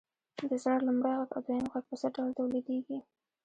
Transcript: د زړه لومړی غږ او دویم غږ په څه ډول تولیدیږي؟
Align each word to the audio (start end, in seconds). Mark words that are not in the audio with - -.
د 0.49 0.51
زړه 0.63 0.77
لومړی 0.87 1.13
غږ 1.17 1.29
او 1.35 1.41
دویم 1.45 1.65
غږ 1.71 1.83
په 1.89 1.95
څه 2.01 2.07
ډول 2.15 2.29
تولیدیږي؟ 2.39 2.99